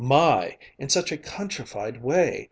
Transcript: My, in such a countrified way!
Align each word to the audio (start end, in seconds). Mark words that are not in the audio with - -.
My, 0.03 0.57
in 0.79 0.89
such 0.89 1.11
a 1.11 1.17
countrified 1.19 2.01
way! 2.01 2.39